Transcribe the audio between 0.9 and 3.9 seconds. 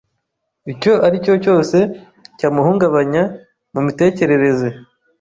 aricyo cyose cyamuhungabanya mu